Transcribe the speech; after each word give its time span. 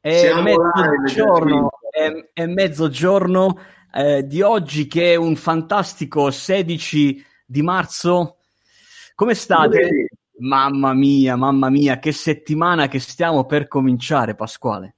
È 0.00 0.32
mezzogiorno, 0.40 1.70
è, 1.90 2.30
è 2.32 2.46
mezzogiorno 2.46 3.58
eh, 3.92 4.26
di 4.26 4.40
oggi 4.40 4.86
che 4.86 5.12
è 5.12 5.16
un 5.16 5.36
fantastico 5.36 6.30
16 6.30 7.24
di 7.44 7.62
marzo. 7.62 8.36
Come 9.14 9.34
state? 9.34 10.08
Mamma 10.38 10.94
mia, 10.94 11.36
mamma 11.36 11.68
mia, 11.68 11.98
che 11.98 12.12
settimana 12.12 12.88
che 12.88 12.98
stiamo 12.98 13.44
per 13.44 13.68
cominciare, 13.68 14.34
Pasquale. 14.34 14.94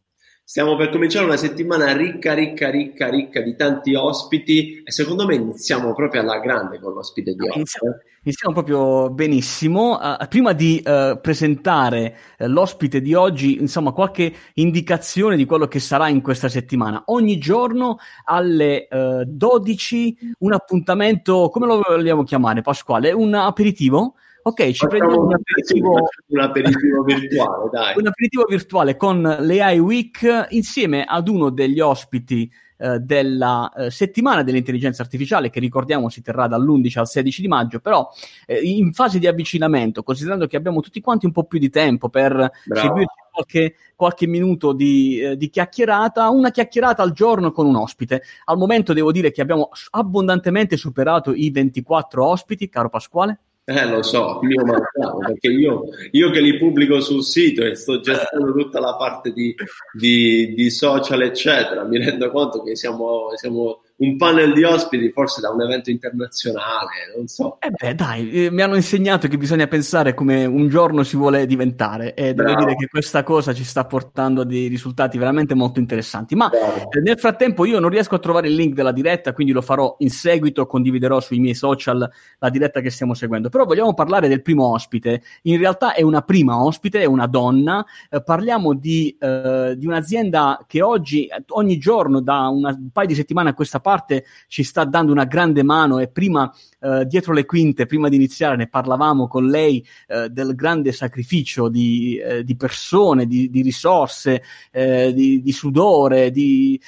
Stiamo 0.52 0.76
per 0.76 0.90
cominciare 0.90 1.24
una 1.24 1.38
settimana 1.38 1.96
ricca, 1.96 2.34
ricca, 2.34 2.68
ricca, 2.68 3.08
ricca 3.08 3.40
di 3.40 3.56
tanti 3.56 3.94
ospiti 3.94 4.82
e 4.84 4.92
secondo 4.92 5.24
me 5.24 5.36
iniziamo 5.36 5.94
proprio 5.94 6.20
alla 6.20 6.40
grande 6.40 6.78
con 6.78 6.92
l'ospite 6.92 7.32
di 7.32 7.40
oggi. 7.48 7.56
Iniziamo, 7.56 7.96
iniziamo 8.24 8.54
proprio 8.54 9.08
benissimo. 9.08 9.98
Uh, 9.98 10.28
prima 10.28 10.52
di 10.52 10.82
uh, 10.84 11.18
presentare 11.22 12.16
uh, 12.38 12.48
l'ospite 12.48 13.00
di 13.00 13.14
oggi, 13.14 13.60
insomma, 13.60 13.92
qualche 13.92 14.30
indicazione 14.56 15.36
di 15.36 15.46
quello 15.46 15.68
che 15.68 15.80
sarà 15.80 16.08
in 16.08 16.20
questa 16.20 16.50
settimana. 16.50 17.04
Ogni 17.06 17.38
giorno 17.38 17.96
alle 18.26 18.88
12 19.26 20.34
un 20.40 20.52
appuntamento, 20.52 21.48
come 21.48 21.64
lo 21.64 21.80
vogliamo 21.80 22.24
chiamare, 22.24 22.60
Pasquale? 22.60 23.10
Un 23.10 23.32
aperitivo? 23.32 24.16
Ok, 24.44 24.70
ci 24.70 24.86
prendiamo 24.86 25.24
un 25.24 25.34
aperitivo, 25.34 26.08
un 26.26 26.40
aperitivo 26.40 27.02
virtuale, 27.04 27.70
dai. 27.70 27.94
Un 27.96 28.06
aperitivo 28.08 28.44
virtuale 28.48 28.96
con 28.96 29.22
l'AI 29.22 29.78
Week 29.78 30.46
insieme 30.50 31.04
ad 31.04 31.28
uno 31.28 31.50
degli 31.50 31.78
ospiti 31.78 32.50
eh, 32.82 32.98
della 32.98 33.72
eh, 33.72 33.90
settimana 33.92 34.42
dell'intelligenza 34.42 35.02
artificiale 35.02 35.50
che 35.50 35.60
ricordiamo 35.60 36.08
si 36.08 36.20
terrà 36.20 36.48
dall'11 36.48 36.98
al 36.98 37.06
16 37.06 37.40
di 37.40 37.46
maggio, 37.46 37.78
però 37.78 38.08
eh, 38.44 38.58
in 38.60 38.92
fase 38.92 39.20
di 39.20 39.28
avvicinamento, 39.28 40.02
considerando 40.02 40.48
che 40.48 40.56
abbiamo 40.56 40.80
tutti 40.80 41.00
quanti 41.00 41.26
un 41.26 41.30
po' 41.30 41.44
più 41.44 41.60
di 41.60 41.70
tempo 41.70 42.08
per 42.08 42.32
Bravo. 42.32 42.86
seguirci 42.86 43.14
qualche, 43.30 43.76
qualche 43.94 44.26
minuto 44.26 44.72
di, 44.72 45.20
eh, 45.20 45.36
di, 45.36 45.48
chiacchierata, 45.48 46.28
una 46.30 46.50
chiacchierata 46.50 47.04
al 47.04 47.12
giorno 47.12 47.52
con 47.52 47.66
un 47.66 47.76
ospite. 47.76 48.22
Al 48.46 48.58
momento 48.58 48.92
devo 48.92 49.12
dire 49.12 49.30
che 49.30 49.40
abbiamo 49.40 49.68
abbondantemente 49.90 50.76
superato 50.76 51.32
i 51.32 51.52
24 51.52 52.26
ospiti, 52.26 52.68
caro 52.68 52.88
Pasquale. 52.88 53.38
Eh, 53.64 53.86
lo 53.86 54.02
so, 54.02 54.40
io 54.42 54.64
mancavo, 54.64 55.18
perché 55.18 55.46
io, 55.46 55.82
io, 56.10 56.30
che 56.30 56.40
li 56.40 56.58
pubblico 56.58 57.00
sul 57.00 57.22
sito 57.22 57.62
e 57.62 57.76
sto 57.76 58.00
gestendo 58.00 58.52
tutta 58.52 58.80
la 58.80 58.96
parte 58.96 59.32
di, 59.32 59.54
di, 59.92 60.52
di 60.52 60.68
social, 60.68 61.22
eccetera, 61.22 61.84
mi 61.84 61.98
rendo 61.98 62.28
conto 62.32 62.64
che 62.64 62.74
siamo, 62.74 63.30
siamo 63.36 63.82
un 63.96 64.16
panel 64.16 64.52
di 64.52 64.64
ospiti 64.64 65.10
forse 65.10 65.40
da 65.40 65.50
un 65.50 65.62
evento 65.62 65.90
internazionale, 65.90 67.12
non 67.16 67.26
so. 67.26 67.58
Eh 67.60 67.70
beh, 67.70 67.94
dai, 67.94 68.30
eh, 68.46 68.50
mi 68.50 68.62
hanno 68.62 68.74
insegnato 68.74 69.28
che 69.28 69.38
bisogna 69.38 69.66
pensare 69.66 70.14
come 70.14 70.44
un 70.44 70.68
giorno 70.68 71.02
si 71.02 71.16
vuole 71.16 71.46
diventare 71.46 72.14
e 72.14 72.34
Bravo. 72.34 72.50
devo 72.50 72.64
dire 72.64 72.76
che 72.76 72.88
questa 72.88 73.22
cosa 73.22 73.52
ci 73.52 73.64
sta 73.64 73.84
portando 73.84 74.40
a 74.40 74.44
dei 74.44 74.68
risultati 74.68 75.18
veramente 75.18 75.54
molto 75.54 75.78
interessanti. 75.78 76.34
Ma 76.34 76.50
eh, 76.50 77.00
nel 77.00 77.18
frattempo 77.18 77.64
io 77.64 77.78
non 77.78 77.90
riesco 77.90 78.14
a 78.14 78.18
trovare 78.18 78.48
il 78.48 78.54
link 78.54 78.74
della 78.74 78.92
diretta, 78.92 79.32
quindi 79.32 79.52
lo 79.52 79.62
farò 79.62 79.94
in 79.98 80.10
seguito, 80.10 80.66
condividerò 80.66 81.20
sui 81.20 81.38
miei 81.38 81.54
social 81.54 82.10
la 82.38 82.48
diretta 82.48 82.80
che 82.80 82.90
stiamo 82.90 83.14
seguendo. 83.14 83.48
Però 83.48 83.64
vogliamo 83.64 83.94
parlare 83.94 84.28
del 84.28 84.42
primo 84.42 84.72
ospite. 84.72 85.22
In 85.42 85.58
realtà 85.58 85.94
è 85.94 86.02
una 86.02 86.22
prima 86.22 86.62
ospite, 86.62 87.00
è 87.00 87.04
una 87.04 87.26
donna. 87.26 87.84
Eh, 88.10 88.22
parliamo 88.22 88.74
di, 88.74 89.16
eh, 89.20 89.74
di 89.76 89.86
un'azienda 89.86 90.64
che 90.66 90.82
oggi, 90.82 91.28
ogni 91.48 91.78
giorno, 91.78 92.20
da 92.20 92.48
una, 92.48 92.70
un 92.70 92.90
paio 92.90 93.06
di 93.06 93.14
settimane 93.14 93.50
a 93.50 93.54
questa 93.54 93.80
parte, 93.82 94.24
ci 94.48 94.62
sta 94.62 94.84
dando 94.84 95.12
una 95.12 95.26
grande 95.26 95.62
mano 95.62 95.98
e 95.98 96.08
prima 96.08 96.50
eh, 96.80 97.04
dietro 97.04 97.34
le 97.34 97.44
quinte, 97.44 97.84
prima 97.84 98.08
di 98.08 98.16
iniziare, 98.16 98.56
ne 98.56 98.68
parlavamo 98.68 99.28
con 99.28 99.46
lei 99.46 99.86
eh, 100.08 100.30
del 100.30 100.54
grande 100.54 100.92
sacrificio 100.92 101.68
di, 101.68 102.16
eh, 102.16 102.42
di 102.42 102.56
persone, 102.56 103.26
di, 103.26 103.50
di 103.50 103.60
risorse, 103.60 104.42
eh, 104.70 105.12
di, 105.12 105.42
di, 105.42 105.52
sudore, 105.52 106.30
di 106.30 106.80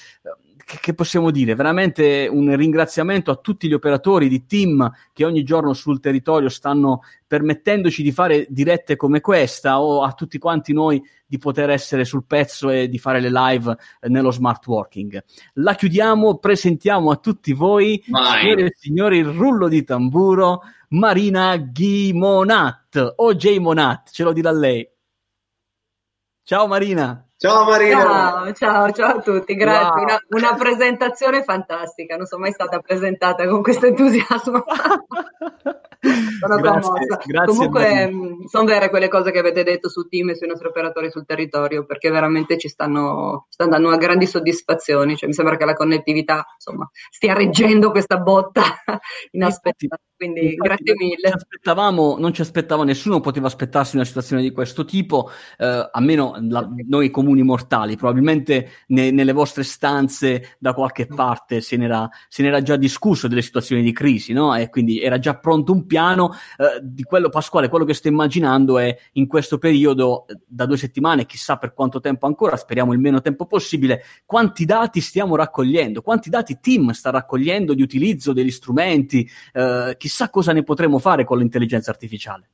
che 0.65 0.95
possiamo 0.95 1.31
dire? 1.31 1.55
Veramente 1.55 2.29
un 2.31 2.57
ringraziamento 2.57 3.31
a 3.31 3.37
tutti 3.37 3.69
gli 3.69 3.75
operatori 3.75 4.29
di 4.29 4.47
team 4.47 4.91
che 5.13 5.25
ogni 5.25 5.43
giorno 5.43 5.73
sul 5.75 6.01
territorio 6.01 6.49
stanno 6.49 7.03
permettendoci 7.27 8.03
di 8.03 8.13
fare 8.13 8.47
dirette 8.49 8.97
come 8.97 9.21
questa 9.21 9.81
o 9.81 10.03
a 10.03 10.13
tutti 10.13 10.39
quanti 10.39 10.73
noi 10.73 11.03
di 11.27 11.39
poter 11.39 11.71
essere 11.71 12.05
sul 12.05 12.25
pezzo 12.25 12.71
e 12.71 12.89
di 12.89 12.99
fare 12.99 13.21
le 13.21 13.31
live 13.31 13.77
nello 14.09 14.31
smart 14.31 14.67
working. 14.67 15.23
La 15.55 15.75
chiudiamo, 15.75 16.39
presentiamo 16.39 17.11
a 17.11 17.17
tutti 17.17 17.53
voi, 17.53 18.03
signore 18.03 18.67
e 18.67 18.75
signori, 18.75 19.19
il 19.19 19.27
rullo 19.27 19.69
di 19.69 19.85
tamburo, 19.85 20.63
Marina 20.89 21.57
Ghimonat 21.57 23.15
o 23.17 23.35
J 23.35 23.59
Monat, 23.59 24.11
ce 24.13 24.23
lo 24.23 24.33
dirà 24.33 24.51
lei. 24.53 24.89
Ciao 26.43 26.67
Marina. 26.67 27.27
Ciao 27.37 27.65
Marina! 27.65 28.03
Ciao, 28.05 28.53
ciao, 28.53 28.93
ciao 28.93 29.19
a 29.19 29.21
tutti, 29.21 29.55
grazie. 29.55 29.89
Wow. 29.89 30.03
Una, 30.03 30.19
una, 30.29 30.55
presentazione 30.55 31.43
fantastica, 31.43 32.17
non 32.17 32.27
sono 32.27 32.43
mai 32.43 32.53
stata 32.53 32.79
presentata 32.79 33.47
con 33.47 33.61
questo 33.61 33.87
entusiasmo. 33.87 34.65
sono 36.41 36.57
grazie, 36.61 36.91
commossa. 36.91 37.21
Grazie 37.25 37.47
Comunque 37.47 38.09
sono 38.47 38.65
vere 38.65 38.91
quelle 38.91 39.09
cose 39.09 39.31
che 39.31 39.39
avete 39.39 39.63
detto 39.63 39.89
su 39.89 40.07
team 40.09 40.31
e 40.31 40.37
sui 40.37 40.47
nostri 40.47 40.69
operatori 40.69 41.11
sul 41.11 41.25
territorio, 41.25 41.85
perché 41.85 42.11
veramente 42.11 42.59
ci 42.59 42.69
stanno, 42.69 43.47
stanno 43.49 43.71
dando 43.71 43.89
una 43.89 43.97
grandi 43.97 44.27
soddisfazioni. 44.27 45.17
Cioè, 45.17 45.29
mi 45.29 45.35
sembra 45.35 45.57
che 45.57 45.65
la 45.65 45.75
connettività 45.75 46.45
insomma, 46.55 46.89
stia 47.11 47.35
reggendo 47.35 47.91
questa 47.91 48.19
botta 48.19 48.63
inaspettata. 49.33 50.03
Quindi 50.17 50.53
infatti, 50.53 50.69
grazie 50.69 50.95
mille. 50.97 51.29
Ci 51.29 51.35
aspettavamo, 51.35 52.17
non 52.19 52.33
ci 52.33 52.41
aspettava 52.41 52.85
nessuno, 52.85 53.21
poteva 53.21 53.47
aspettarsi 53.47 53.97
una 53.97 54.05
situazione 54.05 54.43
di 54.43 54.53
questo 54.53 54.85
tipo, 54.85 55.31
eh, 55.59 55.89
almeno 55.91 56.37
la, 56.49 56.69
noi 56.87 57.11
comuni 57.11 57.43
mortali. 57.43 57.97
Probabilmente 57.97 58.71
ne, 58.89 59.11
nelle 59.11 59.33
vostre 59.33 59.65
stanze 59.65 60.57
da 60.59 60.73
qualche 60.73 61.07
parte 61.07 61.61
se 61.61 61.77
n'era, 61.77 62.09
se 62.29 62.43
n'era, 62.43 62.63
già 62.63 62.77
discusso 62.77 63.29
delle 63.29 63.43
situazioni 63.43 63.83
di 63.83 63.93
crisi, 63.93 64.33
no? 64.33 64.55
E 64.55 64.71
quindi 64.71 65.01
era 65.01 65.19
già 65.19 65.37
pronto 65.37 65.73
un 65.73 65.87
piano 65.87 66.33
eh, 66.57 66.81
di 66.83 67.03
quello, 67.03 67.29
Pasquale, 67.29 67.69
quello 67.69 67.85
che 67.85 67.95
sto 67.95 68.09
immaginando 68.09 68.34
è 68.43 68.97
in 69.13 69.27
questo 69.27 69.59
periodo, 69.59 70.27
eh, 70.27 70.39
da 70.47 70.67
due 70.67 70.77
settimane, 70.77 71.27
chissà 71.27 71.57
per 71.57 71.73
quanto 71.73 72.01
tempo 72.01 72.27
ancora, 72.27 72.57
speriamo 72.57 72.93
il 72.93 72.99
meno 72.99 73.21
tempo 73.21 73.47
possibile, 73.47 74.03
quanti 74.25 74.65
dati 74.65 75.01
stiamo 75.01 75.37
raccogliendo, 75.37 76.03
quanti 76.03 76.31
dati 76.31 76.59
team 76.61 76.91
sta 76.91 77.11
raccogliendo 77.11 77.75
di 77.75 77.83
utilizzo 77.83 78.33
degli 78.33 78.51
strumenti, 78.51 79.29
eh, 79.53 79.95
chissà 79.99 80.31
cosa 80.31 80.53
ne 80.53 80.63
potremo 80.63 80.99
fare 80.99 81.25
con 81.25 81.39
l'intelligenza 81.39 81.91
artificiale. 81.91 82.49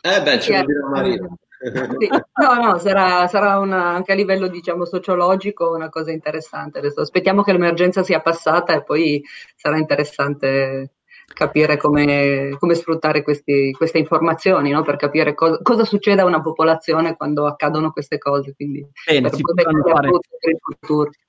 Eh 0.00 0.22
beh, 0.22 0.40
ce 0.40 0.58
lo 0.58 0.64
dirà 0.66 0.88
Marina. 0.88 1.36
Sì. 1.64 2.08
No, 2.34 2.54
no, 2.62 2.78
sarà, 2.78 3.26
sarà 3.26 3.58
una, 3.58 3.86
anche 3.86 4.12
a 4.12 4.14
livello 4.14 4.48
diciamo, 4.48 4.84
sociologico 4.84 5.74
una 5.74 5.88
cosa 5.88 6.10
interessante. 6.10 6.78
Adesso 6.78 7.00
aspettiamo 7.00 7.42
che 7.42 7.52
l'emergenza 7.52 8.02
sia 8.02 8.20
passata 8.20 8.74
e 8.74 8.82
poi 8.82 9.22
sarà 9.56 9.78
interessante 9.78 10.90
capire 11.32 11.76
come, 11.76 12.56
come 12.58 12.74
sfruttare 12.74 13.22
questi, 13.22 13.72
queste 13.72 13.98
informazioni 13.98 14.70
no? 14.70 14.82
per 14.82 14.96
capire 14.96 15.34
co- 15.34 15.58
cosa 15.62 15.84
succede 15.84 16.22
a 16.22 16.24
una 16.24 16.40
popolazione 16.40 17.16
quando 17.16 17.46
accadono 17.46 17.90
queste 17.90 18.18
cose. 18.18 18.54
Quindi, 18.54 18.86
Bene, 19.06 19.30
si 19.32 19.42
potranno 19.42 19.82
fare, 19.82 20.10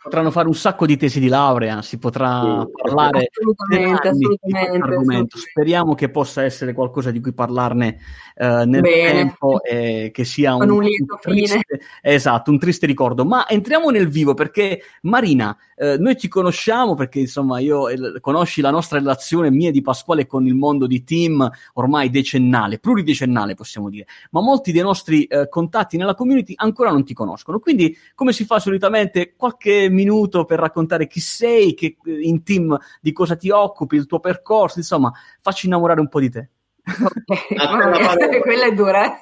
potranno 0.01 0.31
fare, 0.31 0.47
un 0.47 0.53
sacco 0.53 0.85
di 0.85 0.97
tesi 0.97 1.19
di 1.19 1.27
laurea, 1.27 1.81
si 1.81 1.97
potrà 1.97 2.63
sì, 2.65 2.71
parlare 2.71 3.29
assolutamente, 3.31 4.07
assolutamente, 4.09 5.37
Speriamo 5.37 5.95
che 5.95 6.09
possa 6.09 6.43
essere 6.43 6.73
qualcosa 6.73 7.11
di 7.11 7.19
cui 7.19 7.33
parlarne 7.33 7.97
uh, 8.35 8.63
nel 8.65 8.81
Bene. 8.81 9.11
tempo 9.11 9.63
e 9.63 10.11
che 10.13 10.23
sia 10.23 10.55
un, 10.55 10.69
un, 10.69 10.83
un 10.83 11.19
triste, 11.19 11.79
esatto, 12.01 12.51
un 12.51 12.59
triste 12.59 12.85
ricordo. 12.85 13.25
Ma 13.25 13.47
entriamo 13.47 13.89
nel 13.89 14.07
vivo 14.07 14.33
perché 14.33 14.81
Marina, 15.01 15.55
uh, 15.77 15.95
noi 15.97 16.17
ci 16.17 16.27
conosciamo 16.27 16.93
perché 16.95 17.19
insomma 17.19 17.59
io 17.59 17.89
eh, 17.89 18.19
conosci 18.19 18.61
la 18.61 18.71
nostra 18.71 18.99
relazione 18.99 19.49
mia 19.49 19.71
di 19.71 19.81
Pasquale 19.85 20.25
con 20.25 20.45
il 20.47 20.55
mondo 20.55 20.87
di 20.87 21.03
team 21.03 21.49
ormai 21.73 22.09
decennale, 22.09 22.79
pluridecennale 22.79 23.53
possiamo 23.53 23.89
dire, 23.89 24.07
ma 24.31 24.41
molti 24.41 24.71
dei 24.71 24.81
nostri 24.81 25.25
eh, 25.25 25.47
contatti 25.47 25.95
nella 25.95 26.15
community 26.15 26.53
ancora 26.57 26.91
non 26.91 27.05
ti 27.05 27.13
conoscono. 27.13 27.59
Quindi, 27.59 27.95
come 28.15 28.33
si 28.33 28.43
fa 28.43 28.59
solitamente, 28.59 29.35
qualche 29.37 29.87
minuto 29.89 30.45
per 30.45 30.59
raccontare 30.59 31.07
chi 31.07 31.19
sei, 31.19 31.73
che, 31.75 31.97
eh, 32.03 32.19
in 32.21 32.43
team 32.43 32.77
di 32.99 33.11
cosa 33.11 33.35
ti 33.35 33.49
occupi, 33.49 33.95
il 33.95 34.07
tuo 34.07 34.19
percorso, 34.19 34.79
insomma, 34.79 35.13
facci 35.39 35.67
innamorare 35.67 35.99
un 35.99 36.09
po' 36.09 36.19
di 36.19 36.29
te. 36.29 36.49
Okay. 36.85 38.41
Quella 38.41 38.65
è 38.65 38.73
dura. 38.73 39.19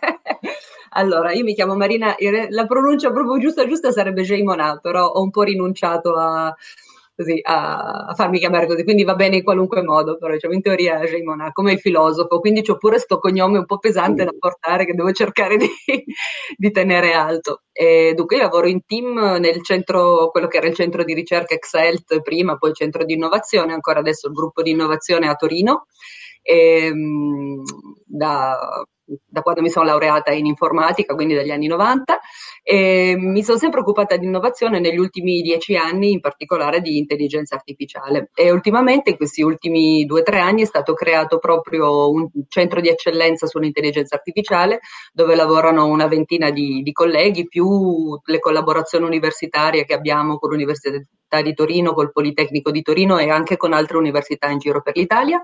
Allora, 0.96 1.32
io 1.34 1.44
mi 1.44 1.56
chiamo 1.56 1.76
Marina, 1.76 2.16
la 2.50 2.66
pronuncia 2.66 3.12
proprio 3.12 3.40
giusta 3.40 3.68
giusta 3.68 3.92
sarebbe 3.92 4.24
Jay 4.24 4.44
però 4.82 5.08
ho 5.08 5.22
un 5.22 5.32
po' 5.32 5.42
rinunciato 5.42 6.16
a, 6.16 6.56
così 7.16 7.40
a, 7.44 8.06
a, 8.08 8.14
farmi 8.14 8.40
chiamare 8.40 8.68
così, 8.68 8.84
quindi 8.84 9.04
va 9.04 9.16
bene 9.16 9.38
in 9.38 9.44
qualunque 9.44 9.84
modo, 9.84 10.18
però 10.18 10.34
diciamo, 10.34 10.54
in 10.54 10.62
teoria 10.62 11.00
Jaimona, 11.00 11.52
come 11.52 11.74
il 11.74 11.80
filosofo, 11.80 12.40
quindi 12.40 12.62
c'ho 12.62 12.78
pure 12.78 13.00
sto 13.00 13.20
cognome 13.20 13.60
un 13.60 13.66
po' 13.66 13.78
pesante 13.78 14.24
da 14.24 14.34
portare 14.38 14.86
che 14.86 14.94
devo 14.94 15.12
cercare 15.12 15.58
di, 15.58 15.68
di 16.58 16.72
tenere 16.72 17.14
alto. 17.14 17.64
E 17.72 18.14
dunque 18.16 18.38
io 18.38 18.44
lavoro 18.44 18.68
in 18.68 18.86
team 18.86 19.38
nel 19.40 19.64
centro, 19.64 20.30
quello 20.30 20.48
che 20.48 20.58
era 20.58 20.68
il 20.68 20.76
centro 20.76 21.04
di 21.04 21.14
ricerca 21.14 21.54
Excel 21.54 22.04
prima, 22.22 22.58
poi 22.58 22.72
il 22.72 22.76
centro 22.76 23.04
di 23.04 23.14
innovazione, 23.14 23.74
ancora 23.74 24.00
adesso 24.00 24.28
il 24.28 24.34
gruppo 24.34 24.62
di 24.62 24.72
innovazione 24.72 25.28
a 25.28 25.36
Torino 25.36 25.86
E, 26.44 26.86
ehm, 26.86 27.64
da, 28.06 28.86
da 29.26 29.42
quando 29.42 29.62
mi 29.62 29.70
sono 29.70 29.86
laureata 29.86 30.32
in 30.32 30.46
informatica, 30.46 31.14
quindi 31.16 31.34
dagli 31.34 31.52
anni 31.52 31.68
90, 31.68 32.20
e 32.62 33.16
mi 33.18 33.44
sono 33.44 33.58
sempre 33.58 33.82
occupata 33.82 34.16
di 34.18 34.26
innovazione 34.26 34.80
negli 34.80 34.98
ultimi 34.98 35.42
dieci 35.42 35.76
anni, 35.76 36.12
in 36.12 36.20
particolare 36.20 36.82
di 36.82 36.98
intelligenza 36.98 37.56
artificiale. 37.56 38.30
E 38.34 38.52
ultimamente, 38.52 39.12
in 39.12 39.18
questi 39.18 39.42
ultimi 39.42 40.06
due 40.06 40.22
o 40.22 40.24
tre 40.24 40.40
anni, 40.40 40.62
è 40.62 40.66
stato 40.66 40.94
creato 40.94 41.40
proprio 41.40 42.10
un 42.10 42.30
centro 42.48 42.82
di 42.82 42.90
eccellenza 42.90 43.48
sull'intelligenza 43.48 44.16
artificiale, 44.16 44.80
dove 45.12 45.36
lavorano 45.36 45.88
una 45.88 46.08
ventina 46.08 46.52
di, 46.52 46.82
di 46.82 46.92
colleghi, 46.92 47.48
più 47.48 48.20
le 48.24 48.40
collaborazioni 48.40 49.06
universitarie 49.06 49.86
che 49.86 49.94
abbiamo 49.94 50.38
con 50.38 50.50
l'Università 50.52 50.98
di 51.42 51.54
Torino, 51.54 51.94
col 51.94 52.12
Politecnico 52.12 52.72
di 52.72 52.82
Torino 52.82 53.18
e 53.18 53.30
anche 53.30 53.58
con 53.58 53.74
altre 53.74 53.98
università 53.98 54.50
in 54.50 54.60
giro 54.60 54.82
per 54.82 54.96
l'Italia 54.96 55.42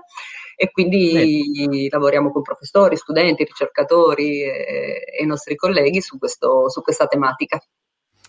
e 0.56 0.70
quindi 0.70 1.66
Beh. 1.66 1.88
lavoriamo 1.90 2.30
con 2.30 2.42
professori, 2.42 2.96
studenti, 2.96 3.44
ricercatori 3.44 4.42
e, 4.42 5.04
e 5.18 5.22
i 5.22 5.26
nostri 5.26 5.56
colleghi 5.56 6.02
su, 6.02 6.18
questo, 6.18 6.68
su 6.68 6.82
questa 6.82 7.06
tematica. 7.06 7.58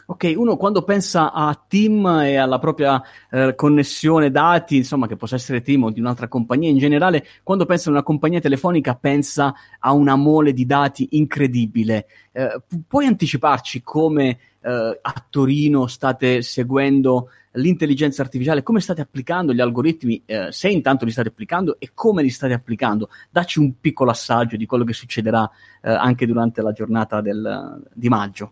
Ok, 0.06 0.34
uno 0.36 0.58
quando 0.58 0.84
pensa 0.84 1.32
a 1.32 1.54
team 1.68 2.06
e 2.06 2.36
alla 2.36 2.60
propria 2.60 3.02
eh, 3.30 3.54
connessione 3.56 4.32
dati, 4.32 4.78
insomma, 4.78 5.08
che 5.08 5.16
possa 5.16 5.36
essere 5.36 5.62
team 5.62 5.84
o 5.84 5.90
di 5.90 6.00
un'altra 6.00 6.28
compagnia 6.28 6.70
in 6.70 6.78
generale, 6.78 7.26
quando 7.44 7.66
pensa 7.66 7.90
a 7.90 7.94
una 7.94 8.04
compagnia 8.04 8.42
telefonica 8.42 8.96
pensa 8.96 9.54
a 9.80 9.94
una 9.94 10.16
mole 10.16 10.52
di 10.54 10.66
dati 10.66 11.10
incredibile. 11.12 12.08
Eh, 12.32 12.62
puoi 12.88 13.06
anticiparci 13.06 13.82
come 13.84 14.38
eh, 14.62 15.00
a 15.02 15.26
Torino 15.30 15.88
state 15.88 16.42
seguendo 16.42 17.30
l'intelligenza 17.54 18.22
artificiale, 18.22 18.64
come 18.64 18.80
state 18.80 19.02
applicando 19.02 19.54
gli 19.54 19.62
algoritmi, 19.62 20.22
eh, 20.26 20.52
se 20.52 20.70
intanto 20.70 21.06
li 21.06 21.12
state 21.12 21.30
applicando 21.30 21.76
e 21.80 21.92
come 21.94 22.22
li 22.22 22.30
state 22.30 22.54
applicando. 22.54 23.10
Dacci 23.30 23.60
un 23.60 23.80
piccolo 23.80 24.12
assaggio 24.12 24.56
di 24.56 24.66
quello 24.66 24.84
che 24.84 24.94
succederà 24.94 25.50
eh, 25.82 25.92
anche 25.92 26.26
durante 26.26 26.62
la 26.62 26.72
giornata 26.72 27.22
del, 27.22 27.82
di 27.94 28.10
maggio. 28.10 28.52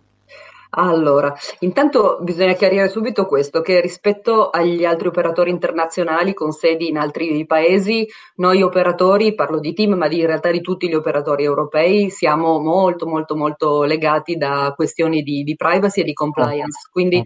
Allora, 0.71 1.35
intanto 1.61 2.19
bisogna 2.21 2.53
chiarire 2.53 2.89
subito 2.89 3.25
questo, 3.25 3.61
che 3.61 3.81
rispetto 3.81 4.51
agli 4.51 4.85
altri 4.85 5.07
operatori 5.07 5.49
internazionali 5.49 6.35
con 6.35 6.51
sedi 6.51 6.89
in 6.89 6.97
altri 6.97 7.43
paesi, 7.47 8.07
noi 8.35 8.61
operatori, 8.61 9.33
parlo 9.33 9.59
di 9.59 9.73
team, 9.73 9.93
ma 9.93 10.07
in 10.07 10.27
realtà 10.27 10.51
di 10.51 10.61
tutti 10.61 10.87
gli 10.87 10.93
operatori 10.93 11.43
europei, 11.43 12.11
siamo 12.11 12.59
molto, 12.59 13.07
molto, 13.07 13.35
molto 13.35 13.81
legati 13.81 14.35
da 14.35 14.71
questioni 14.75 15.23
di, 15.23 15.41
di 15.41 15.55
privacy 15.55 16.01
e 16.01 16.03
di 16.03 16.13
compliance. 16.13 16.87
Quindi 16.91 17.23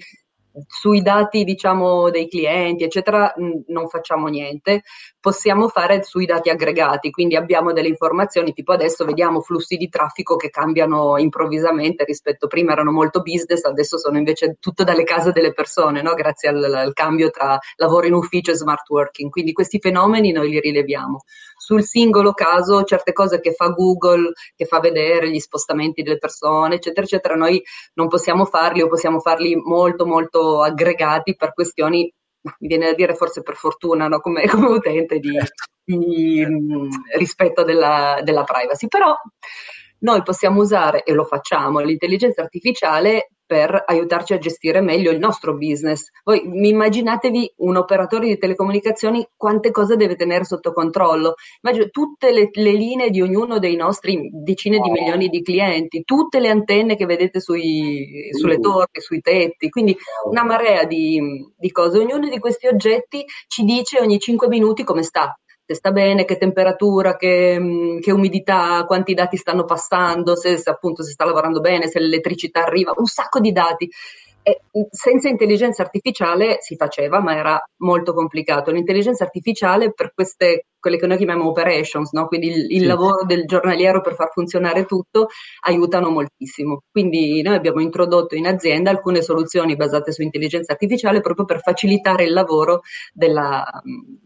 sui 0.67 1.01
dati 1.01 1.43
diciamo 1.43 2.09
dei 2.09 2.27
clienti 2.27 2.83
eccetera 2.83 3.33
non 3.67 3.87
facciamo 3.87 4.27
niente. 4.27 4.83
Possiamo 5.19 5.67
fare 5.69 6.03
sui 6.03 6.25
dati 6.25 6.49
aggregati 6.49 7.09
quindi 7.09 7.35
abbiamo 7.35 7.71
delle 7.73 7.87
informazioni 7.87 8.53
tipo 8.53 8.73
adesso 8.73 9.05
vediamo 9.05 9.41
flussi 9.41 9.77
di 9.77 9.89
traffico 9.89 10.35
che 10.35 10.49
cambiano 10.49 11.17
improvvisamente 11.17 12.03
rispetto 12.03 12.47
prima 12.47 12.73
erano 12.73 12.91
molto 12.91 13.21
business 13.21 13.63
adesso 13.63 13.97
sono 13.97 14.17
invece 14.17 14.57
tutto 14.59 14.83
dalle 14.83 15.03
case 15.03 15.31
delle 15.31 15.53
persone 15.53 16.01
no? 16.01 16.13
grazie 16.13 16.49
al, 16.49 16.63
al 16.63 16.93
cambio 16.93 17.29
tra 17.29 17.57
lavoro 17.77 18.05
in 18.07 18.13
ufficio 18.13 18.51
e 18.51 18.55
smart 18.55 18.89
working. 18.89 19.29
Quindi 19.29 19.53
questi 19.53 19.79
fenomeni 19.79 20.31
noi 20.31 20.49
li 20.49 20.59
rileviamo 20.59 21.23
sul 21.63 21.81
singolo 21.81 22.33
caso 22.33 22.83
certe 22.83 23.13
cose 23.13 23.39
che 23.39 23.53
fa 23.53 23.69
Google, 23.69 24.33
che 24.53 24.65
fa 24.65 24.81
vedere 24.81 25.29
gli 25.29 25.39
spostamenti 25.39 26.01
delle 26.01 26.17
persone, 26.17 26.75
eccetera, 26.75 27.05
eccetera, 27.05 27.35
noi 27.35 27.63
non 27.93 28.09
possiamo 28.09 28.43
farli 28.43 28.81
o 28.81 28.89
possiamo 28.89 29.21
farli 29.21 29.55
molto, 29.55 30.05
molto 30.05 30.61
aggregati 30.61 31.37
per 31.37 31.53
questioni, 31.53 32.13
mi 32.59 32.67
viene 32.67 32.87
da 32.87 32.93
dire 32.93 33.15
forse 33.15 33.43
per 33.43 33.55
fortuna, 33.55 34.09
no? 34.09 34.19
come, 34.19 34.45
come, 34.51 34.67
utente 34.67 35.19
di, 35.19 35.37
di 35.85 36.45
rispetto 37.15 37.63
della, 37.63 38.19
della 38.23 38.43
privacy. 38.43 38.89
Però 38.89 39.15
noi 39.99 40.21
possiamo 40.21 40.59
usare, 40.59 41.03
e 41.03 41.13
lo 41.13 41.23
facciamo, 41.23 41.79
l'intelligenza 41.79 42.41
artificiale 42.41 43.29
per 43.53 43.83
aiutarci 43.85 44.33
a 44.33 44.39
gestire 44.39 44.81
meglio 44.81 45.11
il 45.11 45.19
nostro 45.19 45.55
business. 45.55 46.09
Voi 46.23 46.41
immaginatevi 46.43 47.53
un 47.57 47.77
operatore 47.77 48.25
di 48.25 48.39
telecomunicazioni 48.39 49.23
quante 49.37 49.69
cose 49.69 49.95
deve 49.95 50.15
tenere 50.15 50.43
sotto 50.43 50.73
controllo. 50.73 51.35
Immagino 51.61 51.91
tutte 51.91 52.31
le, 52.31 52.49
le 52.51 52.71
linee 52.71 53.11
di 53.11 53.21
ognuno 53.21 53.59
dei 53.59 53.75
nostri 53.75 54.31
decine 54.33 54.79
di 54.79 54.89
milioni 54.89 55.27
di 55.27 55.43
clienti, 55.43 56.01
tutte 56.03 56.39
le 56.39 56.49
antenne 56.49 56.95
che 56.95 57.05
vedete 57.05 57.39
sui, 57.39 58.31
sulle 58.31 58.57
torri, 58.57 58.99
sui 58.99 59.21
tetti, 59.21 59.69
quindi 59.69 59.95
una 60.27 60.43
marea 60.43 60.85
di, 60.85 61.21
di 61.55 61.71
cose. 61.71 61.99
Ognuno 61.99 62.27
di 62.27 62.39
questi 62.39 62.65
oggetti 62.65 63.23
ci 63.47 63.63
dice 63.65 63.99
ogni 63.99 64.17
5 64.17 64.47
minuti 64.47 64.83
come 64.83 65.03
sta 65.03 65.37
se 65.65 65.75
sta 65.75 65.91
bene, 65.91 66.25
che 66.25 66.37
temperatura, 66.37 67.15
che, 67.15 67.57
mm, 67.59 67.99
che 67.99 68.11
umidità, 68.11 68.83
quanti 68.85 69.13
dati 69.13 69.37
stanno 69.37 69.65
passando, 69.65 70.35
se, 70.35 70.57
se, 70.57 70.69
appunto 70.69 71.03
si 71.03 71.11
sta 71.11 71.25
lavorando 71.25 71.59
bene, 71.61 71.87
se 71.87 71.99
l'elettricità 71.99 72.63
arriva, 72.63 72.93
un 72.95 73.05
sacco 73.05 73.39
di 73.39 73.51
dati. 73.51 73.89
E 74.45 74.61
senza 74.91 75.29
intelligenza 75.29 75.83
artificiale 75.83 76.57
si 76.59 76.75
faceva, 76.75 77.21
ma 77.21 77.35
era 77.35 77.63
molto 77.77 78.13
complicato. 78.13 78.71
L'intelligenza 78.71 79.23
artificiale 79.23 79.93
per 79.93 80.13
queste 80.13 80.65
quelle 80.83 80.97
che 80.97 81.07
noi 81.07 81.15
chiamiamo 81.15 81.47
operations, 81.47 82.11
no? 82.11 82.27
quindi 82.27 82.47
il, 82.47 82.71
il 82.71 82.79
sì. 82.81 82.85
lavoro 82.85 83.23
del 83.25 83.45
giornaliero 83.45 84.01
per 84.01 84.15
far 84.15 84.31
funzionare 84.33 84.83
tutto, 84.83 85.27
aiutano 85.61 86.09
moltissimo. 86.09 86.83
Quindi 86.91 87.41
noi 87.41 87.55
abbiamo 87.55 87.79
introdotto 87.79 88.35
in 88.35 88.47
azienda 88.47 88.89
alcune 88.89 89.21
soluzioni 89.21 89.77
basate 89.77 90.11
su 90.11 90.23
intelligenza 90.23 90.73
artificiale 90.73 91.21
proprio 91.21 91.45
per 91.45 91.61
facilitare 91.61 92.25
il 92.25 92.33
lavoro 92.33 92.81
della, 93.13 93.63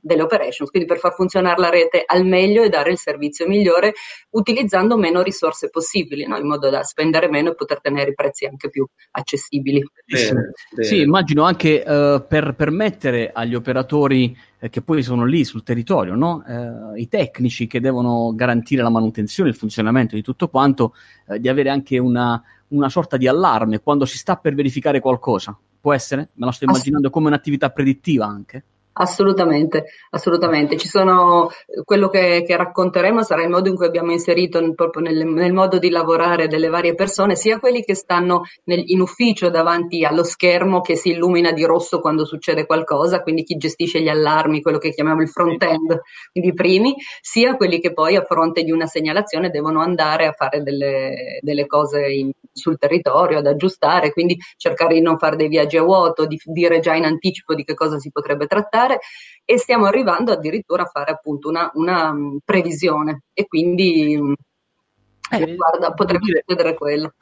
delle 0.01 0.23
operations, 0.23 0.71
quindi 0.71 0.89
per 0.89 0.97
far 0.97 1.13
funzionare 1.13 1.61
la 1.61 1.69
rete 1.69 2.01
al 2.03 2.25
meglio 2.25 2.63
e 2.63 2.69
dare 2.69 2.89
il 2.89 2.97
servizio 2.97 3.47
migliore 3.47 3.93
utilizzando 4.31 4.97
meno 4.97 5.21
risorse 5.21 5.69
possibili, 5.69 6.25
no? 6.25 6.37
in 6.37 6.47
modo 6.47 6.71
da 6.71 6.81
spendere 6.81 7.29
meno 7.29 7.51
e 7.51 7.55
poter 7.55 7.81
tenere 7.81 8.09
i 8.09 8.15
prezzi 8.15 8.45
anche 8.45 8.71
più 8.71 8.83
accessibili. 9.11 9.87
Bene, 10.07 10.53
bene. 10.71 10.87
Sì, 10.87 11.01
immagino 11.01 11.43
anche 11.43 11.83
uh, 11.85 12.25
per 12.27 12.55
permettere 12.55 13.29
agli 13.31 13.53
operatori 13.53 14.35
eh, 14.59 14.69
che 14.69 14.81
poi 14.81 15.03
sono 15.03 15.25
lì 15.25 15.45
sul 15.45 15.63
territorio, 15.63 16.15
no? 16.15 16.43
eh, 16.45 16.99
i 17.01 17.07
tecnici 17.07 17.67
che 17.67 17.79
devono 17.79 18.33
garantire 18.35 18.81
la 18.81 18.89
manutenzione, 18.89 19.49
il 19.49 19.55
funzionamento 19.55 20.15
di 20.15 20.21
tutto 20.21 20.49
quanto, 20.49 20.93
eh, 21.27 21.39
di 21.39 21.47
avere 21.47 21.69
anche 21.69 21.97
una, 21.97 22.41
una 22.69 22.89
sorta 22.89 23.17
di 23.17 23.27
allarme 23.27 23.79
quando 23.79 24.05
si 24.05 24.17
sta 24.17 24.35
per 24.35 24.55
verificare 24.55 24.99
qualcosa. 24.99 25.57
Può 25.79 25.93
essere? 25.93 26.29
Me 26.33 26.45
la 26.45 26.51
sto 26.51 26.65
immaginando 26.65 27.09
come 27.09 27.27
un'attività 27.27 27.69
predittiva 27.69 28.25
anche. 28.25 28.63
Assolutamente, 28.99 29.85
assolutamente. 30.09 30.75
Ci 30.75 30.87
sono, 30.87 31.51
quello 31.83 32.09
che, 32.09 32.43
che, 32.45 32.57
racconteremo 32.57 33.21
sarà 33.21 33.43
il 33.43 33.49
modo 33.49 33.69
in 33.69 33.75
cui 33.75 33.85
abbiamo 33.85 34.11
inserito 34.11 34.73
proprio 34.73 35.03
nel, 35.03 35.23
nel 35.27 35.53
modo 35.53 35.77
di 35.77 35.89
lavorare 35.89 36.47
delle 36.47 36.67
varie 36.67 36.95
persone, 36.95 37.35
sia 37.35 37.59
quelli 37.59 37.83
che 37.83 37.93
stanno 37.93 38.41
nel, 38.63 38.83
in 38.87 38.99
ufficio 38.99 39.49
davanti 39.49 40.03
allo 40.03 40.23
schermo 40.23 40.81
che 40.81 40.95
si 40.95 41.11
illumina 41.11 41.51
di 41.51 41.63
rosso 41.63 41.99
quando 41.99 42.25
succede 42.25 42.65
qualcosa, 42.65 43.21
quindi 43.21 43.43
chi 43.43 43.55
gestisce 43.57 44.01
gli 44.01 44.09
allarmi, 44.09 44.61
quello 44.61 44.79
che 44.79 44.89
chiamiamo 44.89 45.21
il 45.21 45.29
front-end, 45.29 46.01
quindi 46.31 46.49
i 46.49 46.53
primi, 46.53 46.95
sia 47.21 47.55
quelli 47.55 47.79
che 47.79 47.93
poi 47.93 48.15
a 48.15 48.23
fronte 48.23 48.63
di 48.63 48.71
una 48.71 48.87
segnalazione 48.87 49.51
devono 49.51 49.81
andare 49.81 50.25
a 50.25 50.31
fare 50.31 50.63
delle, 50.63 51.37
delle 51.41 51.67
cose 51.67 52.07
in, 52.07 52.31
sul 52.51 52.79
territorio, 52.79 53.37
ad 53.37 53.45
aggiustare, 53.45 54.11
quindi 54.11 54.37
cercare 54.55 54.95
di 54.95 55.01
non 55.01 55.19
fare 55.19 55.35
dei 55.35 55.49
viaggi 55.49 55.77
a 55.77 55.83
vuoto, 55.83 56.25
di 56.25 56.39
dire 56.45 56.79
già 56.79 56.95
in 56.95 57.05
anticipo 57.05 57.53
di 57.53 57.63
che 57.63 57.75
cosa 57.75 57.99
si 57.99 58.09
potrebbe 58.11 58.47
trattare 58.47 58.86
fare 58.87 58.99
e 59.43 59.57
stiamo 59.57 59.85
arrivando 59.85 60.31
addirittura 60.31 60.83
a 60.83 60.87
fare 60.87 61.11
appunto 61.11 61.49
una, 61.49 61.69
una 61.73 62.13
mm, 62.13 62.37
previsione 62.43 63.23
e 63.33 63.45
quindi 63.47 64.17
mm, 64.19 64.33
eh, 65.31 65.55
guarda, 65.55 65.93
potrebbe 65.93 66.25
succedere 66.25 66.73
quello. 66.73 67.13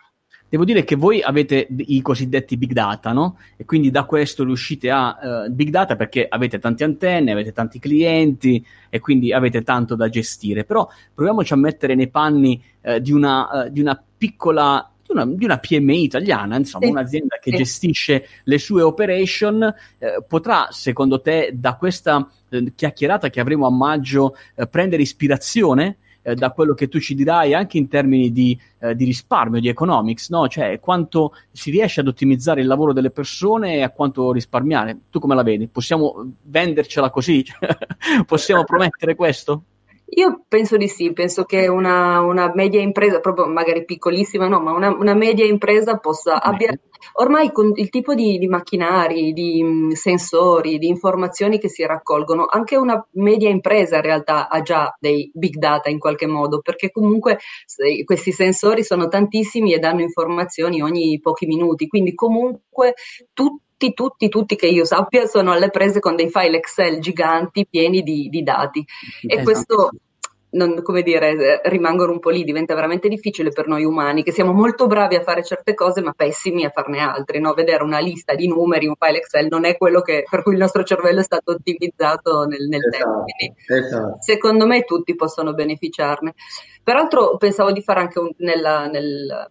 Devo 0.48 0.64
dire 0.64 0.84
che 0.84 0.96
voi 0.96 1.22
avete 1.22 1.68
i 1.76 2.02
cosiddetti 2.02 2.56
big 2.56 2.72
data, 2.72 3.12
no? 3.12 3.40
E 3.58 3.66
quindi 3.66 3.90
da 3.90 4.06
questo 4.06 4.44
riuscite 4.44 4.92
a 4.92 5.18
uh, 5.48 5.52
big 5.52 5.70
data 5.70 5.96
perché 5.96 6.28
avete 6.30 6.60
tante 6.60 6.84
antenne, 6.84 7.32
avete 7.32 7.52
tanti 7.52 7.80
clienti 7.80 8.64
e 8.90 9.00
quindi 9.00 9.34
avete 9.34 9.64
tanto 9.64 9.96
da 9.96 10.08
gestire. 10.08 10.64
Però 10.64 10.88
proviamoci 11.14 11.52
a 11.52 11.58
mettere 11.58 11.96
nei 11.96 12.10
panni 12.10 12.64
uh, 12.82 13.00
di, 13.00 13.12
una, 13.12 13.66
uh, 13.66 13.70
di 13.70 13.82
una 13.82 14.02
piccola 14.18 14.95
una, 15.14 15.26
di 15.26 15.46
una 15.46 15.58
PMI 15.58 16.04
italiana, 16.04 16.58
insomma, 16.58 16.86
sì. 16.86 16.92
un'azienda 16.92 17.38
che 17.40 17.52
sì. 17.52 17.58
gestisce 17.58 18.28
le 18.44 18.58
sue 18.58 18.82
operation, 18.82 19.64
eh, 19.98 20.24
potrà, 20.28 20.68
secondo 20.72 21.22
te, 21.22 21.52
da 21.54 21.76
questa 21.76 22.28
eh, 22.50 22.74
chiacchierata 22.76 23.30
che 23.30 23.40
avremo 23.40 23.68
a 23.68 23.72
maggio, 23.72 24.36
eh, 24.56 24.68
prendere 24.68 25.02
ispirazione? 25.02 25.98
Eh, 26.28 26.34
da 26.34 26.50
quello 26.50 26.74
che 26.74 26.88
tu 26.88 27.00
ci 27.00 27.14
dirai 27.14 27.54
anche 27.54 27.78
in 27.78 27.88
termini 27.88 28.32
di, 28.32 28.60
eh, 28.80 28.96
di, 28.96 29.06
risparmio, 29.06 29.62
di 29.62 29.68
economics, 29.68 30.32
no? 30.32 30.48
cioè 30.48 30.80
quanto 30.80 31.34
si 31.52 31.70
riesce 31.70 32.00
ad 32.00 32.08
ottimizzare 32.08 32.62
il 32.62 32.68
lavoro 32.68 32.94
delle 32.94 33.12
persone 33.12 33.76
e 33.76 33.84
a 33.84 33.92
quanto 33.92 34.32
risparmiare. 34.32 35.02
Tu 35.12 35.20
come 35.20 35.36
la 35.36 35.44
vedi? 35.44 35.68
Possiamo 35.68 36.34
vendercela 36.42 37.12
così? 37.12 37.46
Possiamo 38.26 38.64
promettere 38.64 39.14
questo? 39.14 39.66
Io 40.08 40.44
penso 40.48 40.78
di 40.78 40.88
sì, 40.88 41.12
penso 41.14 41.46
che 41.46 41.68
una, 41.68 42.22
una, 42.22 42.52
media 42.54 42.80
impresa, 42.80 43.20
proprio 43.20 43.48
magari 43.48 43.86
piccolissima, 43.86 44.48
no, 44.48 44.60
ma 44.60 44.72
una, 44.72 44.90
una 44.90 45.16
media 45.16 45.46
impresa 45.46 45.98
possa 45.98 46.42
abbia 46.42 46.78
ormai 47.14 47.52
con 47.52 47.72
il 47.76 47.90
tipo 47.90 48.14
di, 48.14 48.38
di 48.38 48.48
macchinari, 48.48 49.34
di 49.34 49.64
mh, 49.64 49.92
sensori, 49.92 50.78
di 50.78 50.88
informazioni 50.88 51.60
che 51.60 51.70
si 51.70 51.86
raccolgono, 51.86 52.46
anche 52.48 52.76
una 52.78 53.04
media 53.14 53.50
impresa 53.50 53.96
in 53.98 54.02
realtà 54.04 54.48
ha 54.48 54.62
già 54.62 54.96
dei 55.00 55.30
big 55.34 55.56
data 55.56 55.90
in 55.90 56.00
qualche 56.00 56.28
modo, 56.28 56.62
perché 56.62 56.92
comunque 56.92 57.40
se, 57.66 58.04
questi 58.04 58.32
sensori 58.32 58.84
sono 58.84 59.08
tantissimi 59.08 59.74
e 59.74 59.80
danno 59.80 60.02
informazioni 60.02 60.82
ogni 60.82 61.20
pochi 61.20 61.48
minuti, 61.48 61.88
quindi 61.88 62.14
comunque 62.14 62.94
tutti 63.34 63.64
tutti, 63.94 64.16
tutti, 64.16 64.30
tutti 64.30 64.56
che 64.56 64.68
io 64.68 64.86
sappia 64.86 65.26
sono 65.26 65.52
alle 65.52 65.70
prese 65.70 66.00
con 66.00 66.16
dei 66.16 66.30
file 66.30 66.58
Excel 66.58 67.00
giganti 67.00 67.68
pieni 67.70 68.02
di, 68.02 68.30
di 68.30 68.44
dati. 68.44 68.80
E 69.22 69.34
esatto. 69.34 69.44
questo 69.44 69.90
non, 70.52 70.82
come 70.82 71.02
dire, 71.02 71.62
rimangono 71.66 72.14
un 72.14 72.20
po' 72.20 72.30
lì, 72.30 72.46
diventa 72.46 72.74
veramente 72.76 73.10
difficile 73.10 73.50
per 73.50 73.68
noi 73.68 73.84
umani, 73.84 74.24
che 74.24 74.32
siamo 74.32 74.54
molto 74.54 74.88
bravi 74.88 75.16
a 75.16 75.22
fare 75.22 75.44
certe 75.44 75.74
cose, 75.74 76.02
ma 76.02 76.14
pessimi 76.14 76.64
a 76.64 76.70
farne 76.70 77.00
altre. 77.00 77.40
No? 77.40 77.54
Vedere 77.54 77.84
una 77.84 78.00
lista 78.00 78.36
di 78.36 78.48
numeri, 78.48 78.88
un 78.88 78.96
file 78.98 79.18
Excel, 79.18 79.48
non 79.50 79.66
è 79.66 79.76
quello 79.76 80.02
che, 80.02 80.24
per 80.30 80.44
cui 80.44 80.54
il 80.54 80.60
nostro 80.60 80.84
cervello 80.84 81.20
è 81.20 81.24
stato 81.24 81.52
ottimizzato 81.52 82.46
nel, 82.46 82.68
nel 82.68 82.80
esatto, 82.86 83.04
tempo. 83.04 83.24
Quindi, 83.24 83.56
esatto. 83.68 84.16
secondo 84.20 84.66
me 84.66 84.84
tutti 84.84 85.16
possono 85.16 85.54
beneficiarne. 85.54 86.34
Peraltro 86.84 87.36
pensavo 87.38 87.72
di 87.72 87.82
fare 87.82 88.00
anche 88.00 88.20
un, 88.20 88.32
nella, 88.38 88.88
nel, 88.88 89.50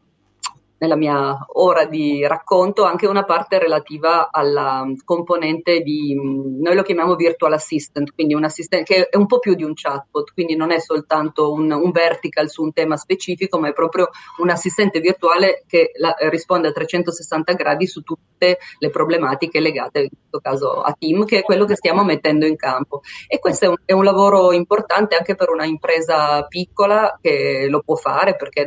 nella 0.84 0.96
mia 0.96 1.36
ora 1.54 1.86
di 1.86 2.26
racconto 2.26 2.84
anche 2.84 3.06
una 3.06 3.24
parte 3.24 3.58
relativa 3.58 4.28
alla 4.30 4.84
componente 5.04 5.80
di, 5.80 6.14
noi 6.14 6.74
lo 6.74 6.82
chiamiamo 6.82 7.16
virtual 7.16 7.54
assistant, 7.54 8.12
quindi 8.14 8.34
un 8.34 8.44
assistente 8.44 8.94
che 8.94 9.08
è 9.08 9.16
un 9.16 9.26
po' 9.26 9.38
più 9.38 9.54
di 9.54 9.64
un 9.64 9.72
chatbot, 9.74 10.32
quindi 10.32 10.54
non 10.56 10.70
è 10.70 10.78
soltanto 10.78 11.52
un, 11.52 11.72
un 11.72 11.90
vertical 11.90 12.50
su 12.50 12.62
un 12.62 12.72
tema 12.72 12.96
specifico, 12.96 13.58
ma 13.58 13.68
è 13.68 13.72
proprio 13.72 14.10
un 14.40 14.50
assistente 14.50 15.00
virtuale 15.00 15.64
che 15.66 15.92
la, 15.96 16.14
risponde 16.30 16.68
a 16.68 16.72
360 16.72 17.52
gradi 17.54 17.86
su 17.86 18.02
tutte 18.02 18.58
le 18.78 18.90
problematiche 18.90 19.60
legate 19.60 20.00
in 20.00 20.08
questo 20.08 20.40
caso 20.40 20.82
a 20.82 20.94
team, 20.98 21.24
che 21.24 21.38
è 21.38 21.42
quello 21.42 21.64
che 21.64 21.76
stiamo 21.76 22.04
mettendo 22.04 22.46
in 22.46 22.56
campo. 22.56 23.00
E 23.26 23.38
questo 23.38 23.64
è 23.64 23.68
un, 23.68 23.76
è 23.84 23.92
un 23.92 24.04
lavoro 24.04 24.52
importante 24.52 25.16
anche 25.16 25.34
per 25.34 25.48
una 25.48 25.64
impresa 25.64 26.44
piccola 26.46 27.18
che 27.20 27.66
lo 27.68 27.80
può 27.80 27.94
fare 27.94 28.36
perché 28.36 28.66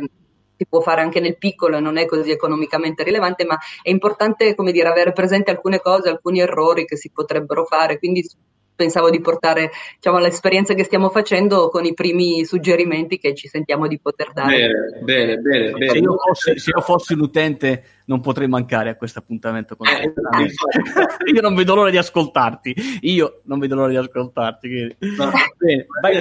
si 0.58 0.66
può 0.68 0.80
fare 0.80 1.00
anche 1.00 1.20
nel 1.20 1.38
piccolo 1.38 1.76
e 1.76 1.80
non 1.80 1.96
è 1.96 2.04
così 2.04 2.32
economicamente 2.32 3.04
rilevante, 3.04 3.44
ma 3.44 3.56
è 3.80 3.90
importante, 3.90 4.56
come 4.56 4.72
dire, 4.72 4.88
avere 4.88 5.12
presente 5.12 5.52
alcune 5.52 5.78
cose, 5.78 6.08
alcuni 6.08 6.40
errori 6.40 6.84
che 6.84 6.96
si 6.96 7.10
potrebbero 7.12 7.64
fare, 7.64 7.98
quindi 7.98 8.28
pensavo 8.78 9.10
di 9.10 9.20
portare 9.20 9.70
diciamo, 9.96 10.18
l'esperienza 10.18 10.72
che 10.74 10.84
stiamo 10.84 11.10
facendo 11.10 11.68
con 11.68 11.84
i 11.84 11.94
primi 11.94 12.44
suggerimenti 12.44 13.18
che 13.18 13.34
ci 13.34 13.48
sentiamo 13.48 13.88
di 13.88 13.98
poter 13.98 14.32
dare. 14.32 14.56
Bene, 14.56 15.02
bene, 15.02 15.36
bene. 15.38 15.70
bene. 15.72 15.88
Se, 15.88 15.98
io 15.98 16.16
fossi, 16.16 16.58
se, 16.58 16.70
io 16.72 16.80
fossi, 16.80 17.12
un 17.14 17.20
utente 17.20 17.82
non 18.04 18.20
potrei 18.20 18.46
mancare 18.46 18.90
a 18.90 18.96
questo 18.96 19.18
appuntamento 19.18 19.74
con 19.74 19.88
eh, 19.88 20.12
te. 20.12 20.52
io 21.34 21.40
non 21.40 21.56
vedo 21.56 21.74
l'ora 21.74 21.90
di 21.90 21.96
ascoltarti. 21.96 22.74
Io 23.00 23.40
non 23.44 23.58
vedo 23.58 23.74
l'ora 23.74 23.88
di 23.88 23.96
ascoltarti. 23.96 24.96
No, 24.98 25.30
bene, 25.56 25.86
vai 26.00 26.18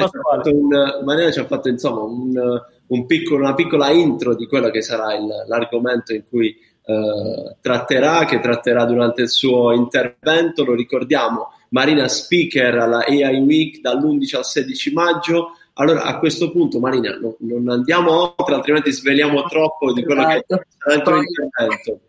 Maria 1.03 1.31
ci 1.31 1.39
ha 1.39 1.45
fatto 1.45 1.69
insomma 1.69 2.01
un 2.01 2.65
un 2.87 3.05
piccolo, 3.05 3.43
una 3.43 3.53
piccola 3.53 3.89
intro 3.89 4.35
di 4.35 4.47
quello 4.47 4.69
che 4.69 4.81
sarà 4.81 5.15
il, 5.15 5.27
l'argomento 5.47 6.13
in 6.13 6.23
cui 6.27 6.55
eh, 6.85 7.55
tratterà, 7.59 8.25
che 8.25 8.39
tratterà 8.39 8.85
durante 8.85 9.23
il 9.23 9.29
suo 9.29 9.73
intervento. 9.73 10.63
Lo 10.63 10.73
ricordiamo, 10.73 11.51
Marina 11.69 12.07
speaker 12.07 12.77
alla 12.77 13.05
AI 13.05 13.39
Week 13.39 13.81
dall'11 13.81 14.37
al 14.37 14.45
16 14.45 14.93
maggio. 14.93 15.51
Allora 15.73 16.03
a 16.03 16.17
questo 16.17 16.49
punto, 16.49 16.79
Marina, 16.79 17.17
no, 17.17 17.35
non 17.39 17.69
andiamo 17.69 18.35
oltre, 18.37 18.55
altrimenti 18.55 18.91
sveliamo 18.91 19.43
troppo 19.43 19.93
di 19.93 20.03
quello 20.03 20.27
esatto. 20.27 20.57
che 20.57 20.65
sarà 20.77 20.95
il 20.95 21.01
tuo 21.01 21.17
intervento. 21.17 21.99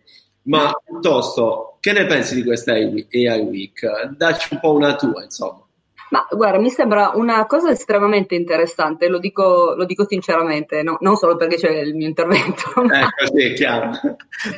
Ma 0.43 0.73
piuttosto, 0.83 1.77
che 1.81 1.93
ne 1.93 2.07
pensi 2.07 2.35
di 2.35 2.43
questa 2.43 2.73
AI 2.73 3.41
Week? 3.43 4.07
Dacci 4.17 4.55
un 4.55 4.61
po' 4.61 4.73
una 4.73 4.95
tua, 4.97 5.23
insomma. 5.23 5.68
Ma 6.11 6.27
guarda, 6.31 6.59
mi 6.59 6.71
sembra 6.71 7.13
una 7.15 7.45
cosa 7.47 7.71
estremamente 7.71 8.35
interessante, 8.35 9.09
lo 9.09 9.19
dico, 9.19 9.75
lo 9.77 9.85
dico 9.85 10.07
sinceramente, 10.07 10.83
no? 10.83 10.97
non 11.01 11.17
solo 11.17 11.37
perché 11.37 11.57
c'è 11.57 11.71
il 11.81 11.95
mio 11.95 12.07
intervento. 12.07 12.63
Ecco, 12.99 13.37
sì, 13.37 13.45
è 13.45 13.53
chiaro. 13.53 13.91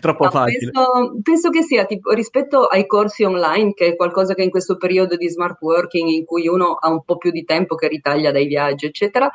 Troppo 0.00 0.24
no, 0.24 0.30
facile. 0.30 0.70
Penso, 0.70 1.20
penso, 1.22 1.50
che 1.50 1.62
sia 1.62 1.84
tipo, 1.84 2.12
rispetto 2.12 2.64
ai 2.64 2.86
corsi 2.86 3.24
online, 3.24 3.74
che 3.74 3.88
è 3.88 3.96
qualcosa 3.96 4.34
che 4.34 4.42
in 4.42 4.50
questo 4.50 4.76
periodo 4.76 5.16
di 5.16 5.28
smart 5.28 5.60
working, 5.60 6.08
in 6.08 6.24
cui 6.24 6.46
uno 6.46 6.74
ha 6.74 6.88
un 6.90 7.02
po' 7.02 7.16
più 7.16 7.30
di 7.30 7.44
tempo 7.44 7.74
che 7.74 7.88
ritaglia 7.88 8.30
dai 8.30 8.46
viaggi, 8.46 8.86
eccetera, 8.86 9.30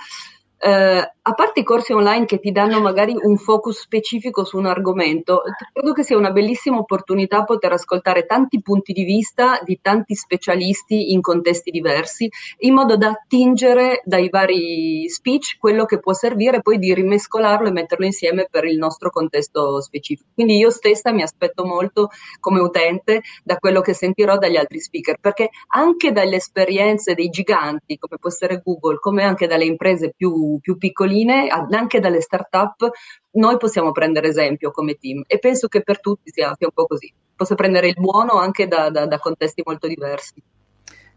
eh, 0.66 1.12
a 1.28 1.34
parte 1.34 1.60
i 1.60 1.64
corsi 1.64 1.94
online 1.94 2.26
che 2.26 2.40
ti 2.40 2.52
danno 2.52 2.82
magari 2.82 3.16
un 3.16 3.38
focus 3.38 3.82
specifico 3.82 4.44
su 4.44 4.58
un 4.58 4.66
argomento, 4.66 5.44
credo 5.72 5.94
che 5.94 6.04
sia 6.04 6.18
una 6.18 6.32
bellissima 6.32 6.78
opportunità 6.78 7.44
poter 7.44 7.72
ascoltare 7.72 8.26
tanti 8.26 8.62
punti 8.64 8.92
di 8.92 9.04
vista 9.04 9.60
di 9.64 9.78
tanti 9.80 10.16
specialisti 10.16 11.12
in 11.12 11.22
contesti 11.22 11.70
diversi, 11.70 12.28
in 12.60 12.74
modo 12.74 12.98
da 12.98 13.10
attingere 13.10 14.02
dai 14.06 14.30
vari 14.30 15.08
speech 15.08 15.58
quello 15.60 15.86
che 15.86 16.00
può 16.00 16.14
servire 16.14 16.62
poi 16.62 16.80
di 16.80 16.94
rimescolarlo 16.96 17.68
e 17.68 17.72
metterlo 17.72 18.06
insieme 18.06 18.48
per 18.50 18.66
il 18.66 18.78
nostro 18.78 19.12
contesto 19.12 19.82
specifico. 19.82 20.30
Quindi 20.34 20.58
io 20.58 20.72
stessa 20.72 21.12
mi 21.12 21.22
aspetto 21.22 21.64
molto 21.64 22.10
come 22.40 22.60
utente 22.60 23.22
da 23.44 23.58
quello 23.58 23.82
che 23.82 23.94
sentirò 23.94 24.38
dagli 24.40 24.58
altri 24.58 24.80
speaker, 24.80 25.20
perché 25.20 25.50
anche 25.68 26.12
dalle 26.12 26.38
esperienze 26.38 27.14
dei 27.14 27.30
giganti, 27.30 27.98
come 28.00 28.18
può 28.20 28.30
essere 28.30 28.62
Google, 28.64 28.98
come 29.00 29.24
anche 29.24 29.46
dalle 29.46 29.66
imprese 29.66 30.12
più, 30.16 30.55
più 30.60 30.78
piccoline, 30.78 31.48
anche 31.48 32.00
dalle 32.00 32.22
start-up, 32.22 32.90
noi 33.32 33.58
possiamo 33.58 33.92
prendere 33.92 34.28
esempio 34.28 34.72
come 34.72 34.96
team 34.96 35.24
e 35.28 35.40
penso 35.40 35.68
che 35.68 35.82
per 35.82 36.00
tutti 36.00 36.32
sia, 36.32 36.54
sia 36.58 36.68
un 36.68 36.74
po' 36.74 36.88
così. 36.88 37.12
Posso 37.36 37.56
prendere 37.56 37.88
il 37.88 37.96
buono 37.98 38.34
anche 38.34 38.68
da, 38.68 38.90
da, 38.90 39.06
da 39.06 39.20
contesti 39.20 39.62
molto 39.66 39.88
diversi. 39.88 40.42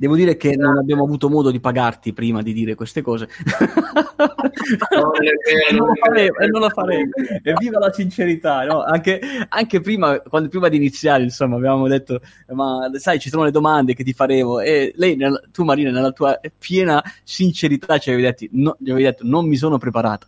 Devo 0.00 0.14
dire 0.14 0.36
che 0.36 0.54
non 0.54 0.78
abbiamo 0.78 1.02
avuto 1.02 1.28
modo 1.28 1.50
di 1.50 1.58
pagarti 1.58 2.12
prima 2.12 2.40
di 2.40 2.52
dire 2.52 2.76
queste 2.76 3.02
cose. 3.02 3.28
non, 4.94 5.88
lo 5.88 5.94
faremo, 5.94 6.36
e 6.38 6.46
non 6.46 6.60
lo 6.60 6.68
faremo. 6.68 7.10
Evviva 7.42 7.80
la 7.80 7.92
sincerità, 7.92 8.62
no? 8.62 8.84
anche, 8.84 9.20
anche, 9.48 9.80
prima, 9.80 10.20
quando, 10.20 10.48
prima 10.50 10.68
di 10.68 10.76
iniziare, 10.76 11.24
insomma, 11.24 11.56
avevamo 11.56 11.88
detto, 11.88 12.20
ma 12.52 12.88
sai, 12.94 13.18
ci 13.18 13.28
sono 13.28 13.42
le 13.42 13.50
domande 13.50 13.94
che 13.94 14.04
ti 14.04 14.12
faremo. 14.12 14.60
E 14.60 14.92
lei, 14.94 15.16
nel, 15.16 15.48
tu 15.50 15.64
Marina, 15.64 15.90
nella 15.90 16.12
tua 16.12 16.38
piena 16.56 17.02
sincerità 17.24 17.98
ci 17.98 18.10
avevi, 18.10 18.22
detto, 18.22 18.46
no, 18.52 18.76
ci 18.80 18.90
avevi 18.90 19.02
detto, 19.02 19.24
non 19.26 19.48
mi 19.48 19.56
sono 19.56 19.78
preparata. 19.78 20.26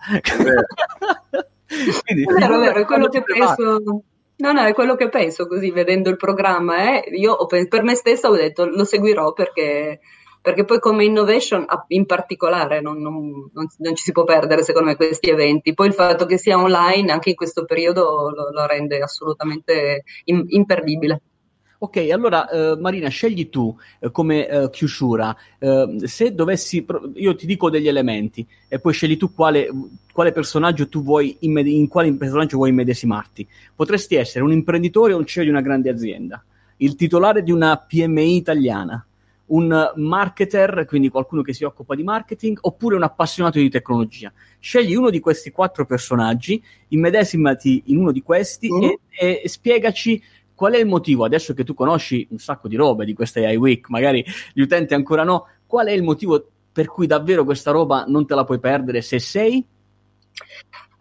Quindi, 2.05 2.25
è 2.25 2.33
vero, 2.33 2.59
vero, 2.59 2.81
è 2.81 2.85
quello 2.85 3.07
che 3.07 3.23
penso 3.23 4.03
No, 4.41 4.53
no, 4.53 4.63
è 4.65 4.73
quello 4.73 4.97
che 4.97 5.09
penso 5.11 5.47
così, 5.47 5.71
vedendo 5.71 6.09
il 6.09 6.17
programma. 6.17 7.03
Eh, 7.03 7.11
io 7.17 7.37
per 7.47 7.83
me 7.83 7.95
stessa 7.95 8.29
ho 8.29 8.35
detto 8.35 8.65
lo 8.65 8.85
seguirò 8.85 9.33
perché, 9.33 10.01
perché 10.41 10.65
poi 10.65 10.81
come 10.81 11.05
innovation 11.05 11.67
in 11.89 12.07
particolare 12.07 12.81
non, 12.81 13.01
non, 13.01 13.51
non, 13.53 13.67
non, 13.77 13.95
ci 13.95 14.03
si 14.05 14.13
può 14.13 14.25
perdere 14.25 14.63
secondo 14.63 14.89
me 14.89 14.97
questi 14.97 15.29
eventi. 15.29 15.75
Poi 15.75 15.89
il 15.89 15.95
fatto 15.95 16.25
che 16.25 16.39
sia 16.39 16.59
online 16.59 17.13
anche 17.13 17.31
in 17.31 17.35
questo 17.37 17.67
periodo 17.67 18.31
lo, 18.31 18.51
lo 18.51 18.67
rende 18.67 18.99
assolutamente 19.01 20.05
in, 20.25 20.45
imperdibile. 20.49 21.21
Ok, 21.83 21.97
allora 22.13 22.47
uh, 22.51 22.79
Marina, 22.79 23.09
scegli 23.09 23.49
tu 23.49 23.75
uh, 24.01 24.11
come 24.11 24.47
uh, 24.47 24.69
chiusura. 24.69 25.35
se 26.05 26.35
dovessi, 26.35 26.85
io 27.15 27.35
ti 27.35 27.47
dico 27.47 27.71
degli 27.71 27.89
elementi 27.89 28.47
e 28.69 28.79
poi 28.79 28.93
scegli 28.93 29.17
tu 29.17 29.33
quale, 29.33 29.71
quale 30.13 30.31
personaggio 30.31 30.91
tu 30.91 31.03
vuoi, 31.03 31.39
immed- 31.41 31.67
in 31.67 31.89
quale 31.89 32.13
personaggio 32.13 32.59
vuoi 32.59 32.69
immedesimarti. 32.69 33.49
Potresti 33.75 34.17
essere 34.17 34.45
un 34.45 34.53
imprenditore 34.53 35.15
o 35.15 35.17
un 35.17 35.25
CEO 35.25 35.45
di 35.45 35.49
una 35.49 35.63
grande 35.63 35.89
azienda, 35.89 36.45
il 36.79 36.97
titolare 36.97 37.43
di 37.43 37.51
una 37.51 37.79
PMI 37.79 38.37
italiana, 38.37 39.03
un 39.47 39.93
marketer, 39.97 40.85
quindi 40.87 41.09
qualcuno 41.09 41.41
che 41.41 41.55
si 41.55 41.65
occupa 41.65 41.95
di 41.95 42.03
marketing, 42.03 42.59
oppure 42.61 42.97
un 42.97 43.05
appassionato 43.05 43.59
di 43.59 43.71
tecnologia. 43.71 44.31
Scegli 44.59 44.95
uno 44.95 45.09
di 45.09 45.19
questi 45.19 45.51
quattro 45.51 45.87
personaggi, 45.87 46.63
immedesimati 46.89 47.85
in 47.87 47.97
uno 47.97 48.13
di 48.13 48.23
questi 48.23 48.71
mm. 48.71 48.83
e, 48.83 49.41
e 49.43 49.49
spiegaci 49.49 50.23
qual 50.61 50.75
è 50.75 50.79
il 50.79 50.85
motivo, 50.85 51.25
adesso 51.25 51.55
che 51.55 51.64
tu 51.64 51.73
conosci 51.73 52.29
un 52.33 52.38
sacco 52.38 52.69
di 52.69 52.76
robe 52.76 53.07
di 53.07 53.14
questa 53.14 53.40
AI 53.40 53.57
Week, 53.57 53.88
magari 53.88 54.23
gli 54.52 54.61
utenti 54.61 54.93
ancora 54.93 55.25
no, 55.25 55.47
qual 55.64 55.87
è 55.87 55.90
il 55.90 56.02
motivo 56.02 56.50
per 56.71 56.87
cui 56.87 57.07
davvero 57.07 57.47
questa 57.47 57.71
roba 57.71 58.05
non 58.07 58.26
te 58.26 58.35
la 58.35 58.45
puoi 58.45 58.61
perdere 58.61 59.00
se 59.00 59.19
sei 59.21 59.67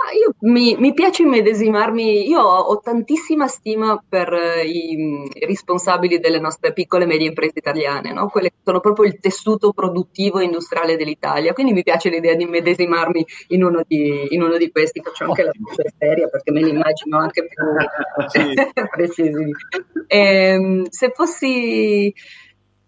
Ah, 0.01 0.13
io 0.13 0.33
mi, 0.49 0.77
mi, 0.77 0.93
piace 0.93 1.23
immedesimarmi, 1.23 2.25
io 2.25 2.39
ho, 2.39 2.57
ho 2.59 2.79
tantissima 2.79 3.47
stima 3.47 4.01
per 4.07 4.31
uh, 4.31 4.65
i, 4.65 5.27
i, 5.33 5.45
responsabili 5.45 6.19
delle 6.19 6.39
nostre 6.39 6.71
piccole 6.71 7.03
e 7.03 7.07
medie 7.07 7.27
imprese 7.27 7.59
italiane, 7.59 8.13
no? 8.13 8.29
quelle 8.29 8.47
che 8.47 8.55
sono 8.63 8.79
proprio 8.79 9.05
il 9.05 9.19
tessuto 9.19 9.73
produttivo 9.73 10.39
e 10.39 10.45
industriale 10.45 10.95
dell'Italia, 10.95 11.51
quindi 11.51 11.73
mi 11.73 11.83
piace 11.83 12.07
l'idea 12.07 12.33
di 12.33 12.43
immedesimarmi 12.43 13.25
in 13.49 13.61
uno 13.61 13.83
di, 13.85 14.27
in 14.29 14.41
uno 14.41 14.55
di 14.55 14.71
questi, 14.71 15.01
faccio 15.01 15.25
anche 15.25 15.43
la 15.43 15.51
voce 15.59 15.93
seria 15.97 16.29
perché 16.29 16.51
me 16.51 16.61
li 16.61 16.69
immagino 16.69 17.17
anche 17.17 17.45
più 17.45 17.65
precisi. 18.89 19.51
E, 20.11 20.17
ehm, 20.17 20.87
se 20.89 21.11
fossi 21.13 22.11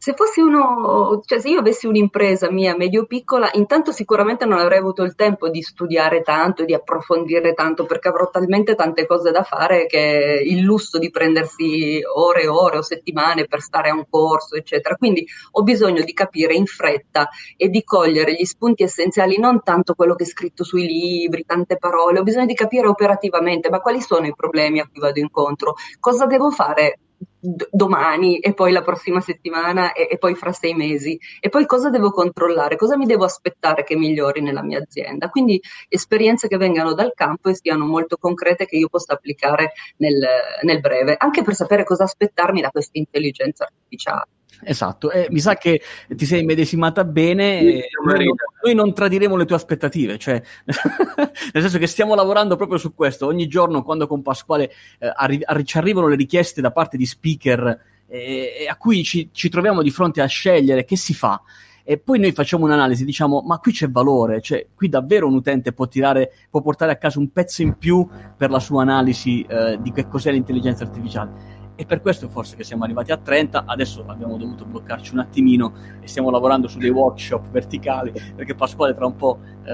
se 0.04 0.16
fossi 0.16 0.42
uno, 0.42 1.22
cioè 1.24 1.40
se 1.40 1.50
io 1.50 1.60
avessi 1.60 1.86
un'impresa 1.86 2.50
mia 2.50 2.76
medio-piccola, 2.76 3.52
intanto 3.54 3.92
sicuramente 3.92 4.46
non 4.46 4.58
avrei 4.58 4.80
avuto 4.80 5.04
il 5.04 5.14
tempo 5.14 5.48
di 5.48 5.62
studiare 5.62 6.24
tanto, 6.24 6.66
di 6.66 6.74
approfondire 6.74 7.54
tanto, 7.54 7.86
perché 7.86 8.08
avrò 8.08 8.28
talmente 8.32 8.74
tante 8.74 9.06
cose 9.06 9.30
da 9.30 9.44
fare 9.44 9.86
che 9.86 10.42
il 10.44 10.62
lusso 10.62 10.98
di 10.98 11.12
prendersi 11.12 12.02
ore 12.16 12.42
e 12.42 12.48
ore 12.48 12.78
o 12.80 12.82
settimane 12.82 13.46
per 13.46 13.62
stare 13.62 13.92
a 13.92 13.94
un 13.94 14.08
corso, 14.10 14.56
eccetera. 14.56 14.96
Quindi 14.96 15.24
ho 15.52 15.62
bisogno 15.62 16.02
di 16.02 16.14
capire 16.14 16.56
in 16.56 16.66
fretta 16.66 17.30
e 17.56 17.70
di 17.70 17.84
cogliere 17.84 18.34
gli 18.34 18.46
spunti 18.46 18.82
essenziali, 18.82 19.38
non 19.38 19.62
tanto 19.62 19.94
quello 19.94 20.16
che 20.16 20.24
è 20.24 20.28
scritto 20.28 20.64
sui 20.64 20.88
libri, 20.88 21.46
tante 21.46 21.78
parole, 21.78 22.18
ho 22.18 22.24
bisogno 22.24 22.48
di 22.48 22.56
capire 22.56 22.88
operativamente, 22.88 23.70
ma 23.70 23.82
quali 23.82 24.02
sono 24.02 24.26
i 24.26 24.34
problemi 24.36 24.80
a 24.80 24.88
cui 24.92 25.00
vado 25.00 25.20
incontro, 25.20 25.76
cosa 26.00 26.26
devo 26.26 26.50
fare 26.50 26.98
domani 27.40 28.40
e 28.40 28.54
poi 28.54 28.72
la 28.72 28.82
prossima 28.82 29.20
settimana 29.20 29.94
e, 29.94 30.08
e, 30.12 30.18
poi 30.18 30.36
fra 30.36 30.52
sei 30.52 30.74
mesi 30.74 31.20
e 31.40 31.50
poi 31.50 31.66
cosa 31.66 31.90
devo 31.90 32.12
controllare, 32.12 32.76
cosa 32.76 32.98
mi 32.98 33.06
devo 33.06 33.26
aspettare 33.26 33.84
che 33.84 33.96
migliori 33.96 34.42
nella 34.42 34.62
mia 34.62 34.80
azienda. 34.80 35.30
Quindi 35.30 35.60
esperienze 35.88 36.48
che 36.48 36.58
vengano 36.58 36.94
dal 36.94 37.14
campo 37.16 37.50
e 37.50 37.56
siano 37.56 37.86
molto 37.86 38.18
concrete 38.18 38.66
che 38.66 38.78
io 38.78 38.90
possa 38.90 39.14
applicare 39.14 39.74
nel, 39.98 40.20
nel 40.62 40.80
breve, 40.80 41.16
anche 41.18 41.44
per 41.44 41.56
sapere 41.56 41.84
cosa 41.84 42.04
aspettarmi 42.04 42.62
da 42.62 42.70
questa 42.70 42.98
intelligenza 42.98 43.66
artificiale. 43.66 44.28
Esatto, 44.64 45.10
e 45.10 45.28
mi 45.32 45.40
sa 45.40 45.56
che 45.56 45.82
ti 46.08 46.26
sei 46.26 46.44
medesimata 46.44 47.04
bene. 47.04 47.60
Sì, 47.60 47.82
noi, 48.06 48.26
non, 48.26 48.36
noi, 48.64 48.76
non 48.76 48.94
tradiremo 48.94 49.36
le 49.36 49.46
tue 49.46 49.56
aspettative, 49.56 50.18
cioè, 50.18 50.42
nel 50.66 51.62
senso 51.62 51.78
che 51.78 51.88
stiamo 51.88 52.14
lavorando 52.16 52.56
proprio 52.56 52.78
su 52.78 52.94
questo. 52.94 53.26
Ogni 53.26 53.48
giorno, 53.48 53.84
quando 53.84 54.08
con 54.08 54.22
Pasquale 54.22 54.72
eh, 55.00 55.12
arri- 55.16 55.44
ci 55.64 55.78
arrivano 55.78 56.08
le 56.08 56.16
richieste 56.16 56.62
da 56.62 56.72
parte 56.72 56.98
di 56.98 57.06
speaker 57.06 57.80
eh, 58.08 58.68
a 58.70 58.76
cui 58.76 59.04
ci, 59.04 59.30
ci 59.32 59.50
troviamo 59.50 59.82
di 59.82 59.90
fronte 59.90 60.22
a 60.22 60.28
scegliere 60.28 60.86
che 60.86 60.98
si 60.98 61.14
fa 61.14 61.42
e 61.84 61.98
poi 61.98 62.20
noi 62.20 62.32
facciamo 62.32 62.66
un'analisi, 62.66 63.04
diciamo, 63.04 63.42
ma 63.42 63.58
qui 63.58 63.72
c'è 63.72 63.90
valore, 63.90 64.40
cioè 64.42 64.68
qui 64.76 64.88
davvero 64.88 65.28
un 65.28 65.34
utente 65.34 65.74
può, 65.74 65.88
tirare, 65.88 66.32
può 66.50 66.62
portare 66.62 66.92
a 66.92 66.96
casa 66.96 67.20
un 67.20 67.32
pezzo 67.32 67.64
in 67.64 67.78
più 67.78 68.08
per 68.38 68.52
la 68.52 68.60
sua 68.60 68.84
analisi 68.84 69.42
eh, 69.42 69.78
di 69.82 69.92
che 69.92 70.08
cos'è 70.08 70.32
l'intelligenza 70.32 70.84
artificiale 70.84 71.60
e 71.82 71.86
per 71.88 72.00
questo 72.00 72.30
forse 72.30 72.56
che 72.56 72.64
siamo 72.64 72.84
arrivati 72.84 73.12
a 73.12 73.18
30, 73.18 73.64
adesso 73.66 74.04
abbiamo 74.06 74.38
dovuto 74.38 74.66
bloccarci 74.66 75.14
un 75.14 75.20
attimino 75.20 75.74
e 76.00 76.08
stiamo 76.08 76.30
lavorando 76.30 76.68
su 76.68 76.78
dei 76.78 76.92
workshop 76.92 77.50
verticali 77.50 78.14
perché 78.36 78.54
Pasquale 78.54 78.94
tra 78.94 79.08
un 79.08 79.16
po'... 79.16 79.40
Eh, 79.64 79.74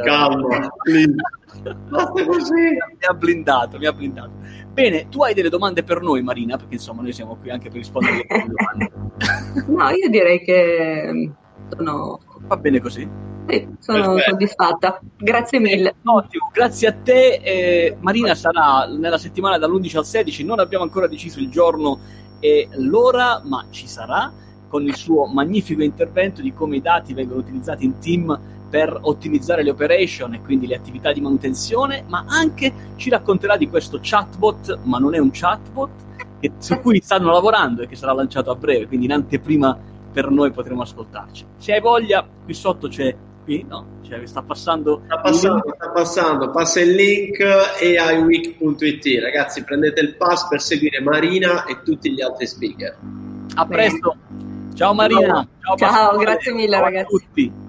basta 1.89 2.25
così! 2.25 2.53
Mi 2.53 3.05
ha 3.09 3.13
blindato, 3.13 3.77
mi 3.77 3.87
ha 3.87 3.91
blindato. 3.91 4.31
Bene, 4.71 5.09
tu 5.09 5.21
hai 5.21 5.33
delle 5.33 5.49
domande 5.49 5.83
per 5.83 5.99
noi 5.99 6.21
Marina, 6.21 6.55
perché 6.55 6.75
insomma 6.75 7.01
noi 7.01 7.11
siamo 7.11 7.35
qui 7.35 7.49
anche 7.49 7.67
per 7.67 7.79
rispondere 7.79 8.25
alle 8.25 8.45
domande. 8.55 8.91
no, 9.67 9.89
io 9.89 10.09
direi 10.09 10.39
che 10.39 11.31
sono... 11.75 12.21
Va 12.39 12.55
bene 12.55 12.79
così. 12.79 13.35
Sì, 13.47 13.67
sono 13.79 14.13
Perfetto. 14.13 14.29
soddisfatta. 14.31 14.99
Grazie 15.17 15.59
mille. 15.59 15.95
Ottimo, 16.03 16.49
grazie 16.51 16.87
a 16.87 16.93
te. 16.93 17.39
Eh, 17.41 17.97
Marina 18.01 18.35
sarà 18.35 18.85
nella 18.87 19.17
settimana 19.17 19.57
dall'11 19.57 19.97
al 19.97 20.05
16, 20.05 20.43
non 20.43 20.59
abbiamo 20.59 20.83
ancora 20.83 21.07
deciso 21.07 21.39
il 21.39 21.49
giorno 21.49 21.99
e 22.39 22.67
l'ora, 22.73 23.41
ma 23.43 23.65
ci 23.69 23.87
sarà 23.87 24.31
con 24.67 24.83
il 24.83 24.95
suo 24.95 25.25
magnifico 25.25 25.81
intervento 25.81 26.41
di 26.41 26.53
come 26.53 26.75
i 26.75 26.81
dati 26.81 27.13
vengono 27.13 27.39
utilizzati 27.39 27.85
in 27.85 27.99
team 27.99 28.37
per 28.69 28.97
ottimizzare 29.01 29.63
le 29.63 29.69
operation 29.69 30.33
e 30.33 30.41
quindi 30.41 30.67
le 30.67 30.75
attività 30.75 31.13
di 31.13 31.21
manutenzione, 31.21 32.03
ma 32.07 32.25
anche 32.27 32.73
ci 32.97 33.09
racconterà 33.09 33.55
di 33.55 33.69
questo 33.69 33.99
chatbot, 34.01 34.79
ma 34.83 34.97
non 34.97 35.15
è 35.15 35.19
un 35.19 35.29
chatbot, 35.31 35.89
che, 36.39 36.51
su 36.57 36.79
cui 36.81 36.99
stanno 37.01 37.31
lavorando 37.31 37.83
e 37.83 37.87
che 37.87 37.95
sarà 37.95 38.11
lanciato 38.11 38.51
a 38.51 38.55
breve, 38.55 38.87
quindi 38.87 39.05
in 39.05 39.13
anteprima 39.13 39.77
per 40.11 40.29
noi 40.29 40.51
potremo 40.51 40.81
ascoltarci. 40.81 41.45
Se 41.57 41.73
hai 41.73 41.79
voglia, 41.79 42.27
qui 42.43 42.53
sotto 42.53 42.89
c'è 42.89 43.15
qui, 43.47 43.65
no? 43.67 44.01
Cioè, 44.01 44.25
sta 44.25 44.41
passando. 44.41 45.01
Sta 45.05 45.19
passando, 45.19 45.73
sta 45.73 45.89
passando. 45.89 46.51
Passa 46.51 46.81
il 46.81 46.91
link 46.91 47.39
aiweek.it. 47.39 49.21
Ragazzi, 49.21 49.63
prendete 49.63 50.01
il 50.01 50.17
pass 50.17 50.49
per 50.49 50.61
seguire 50.61 50.99
Marina 50.99 51.63
e 51.63 51.81
tutti 51.81 52.11
gli 52.11 52.21
altri 52.21 52.45
speaker. 52.45 52.97
A 53.55 53.65
presto. 53.65 54.17
Ciao 54.75 54.93
Marina. 54.93 55.47
Ciao, 55.61 55.77
Ciao 55.77 56.17
grazie 56.17 56.51
mille, 56.51 56.73
Ciao 56.73 56.83
ragazzi. 56.83 57.15
A 57.15 57.19
tutti. 57.19 57.65